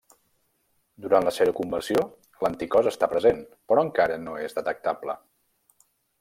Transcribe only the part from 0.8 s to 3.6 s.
Durant la seroconversió, l'anticòs està present,